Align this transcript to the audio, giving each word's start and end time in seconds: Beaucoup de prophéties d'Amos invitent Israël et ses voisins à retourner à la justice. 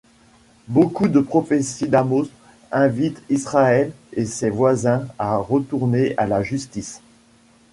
Beaucoup 0.67 1.07
de 1.09 1.19
prophéties 1.19 1.87
d'Amos 1.87 2.25
invitent 2.71 3.21
Israël 3.29 3.93
et 4.13 4.25
ses 4.25 4.49
voisins 4.49 5.05
à 5.19 5.37
retourner 5.37 6.17
à 6.17 6.25
la 6.25 6.41
justice. 6.41 7.01